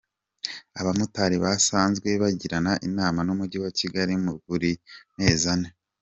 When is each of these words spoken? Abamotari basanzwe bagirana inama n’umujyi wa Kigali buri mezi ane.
Abamotari 0.79 1.35
basanzwe 1.43 2.09
bagirana 2.21 2.73
inama 2.87 3.19
n’umujyi 3.23 3.57
wa 3.63 3.71
Kigali 3.79 4.13
buri 4.47 4.71
mezi 5.17 5.45
ane. 5.53 5.69